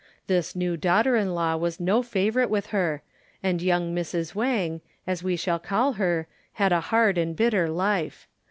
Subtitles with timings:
[0.25, 3.03] The new daughter in law was no favorite with her,
[3.43, 4.33] and young Mrs.
[4.33, 8.27] Wang, as we shall call her, had a hard and bitter life.